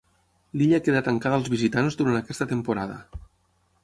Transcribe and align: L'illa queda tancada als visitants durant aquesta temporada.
L'illa 0.59 0.79
queda 0.87 1.01
tancada 1.07 1.37
als 1.39 1.51
visitants 1.55 1.97
durant 1.99 2.17
aquesta 2.21 2.47
temporada. 2.53 2.97